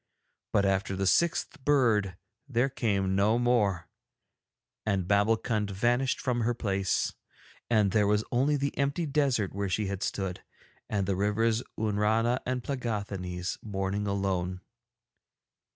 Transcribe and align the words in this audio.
But 0.51 0.65
after 0.65 0.95
the 0.95 1.05
sixth 1.05 1.63
bird 1.63 2.17
there 2.49 2.69
came 2.69 3.15
no 3.15 3.37
more, 3.37 3.87
and 4.83 5.07
Babbulkund 5.07 5.69
vanished 5.69 6.19
from 6.19 6.41
her 6.41 6.55
place, 6.55 7.13
and 7.69 7.91
there 7.91 8.07
was 8.07 8.23
only 8.31 8.55
the 8.55 8.75
empty 8.79 9.05
desert 9.05 9.53
where 9.53 9.69
she 9.69 9.85
had 9.85 10.01
stood, 10.01 10.41
and 10.89 11.05
the 11.05 11.15
rivers 11.15 11.61
Oonrana 11.77 12.39
and 12.47 12.63
Plegáthanees 12.63 13.59
mourning 13.61 14.07
alone. 14.07 14.61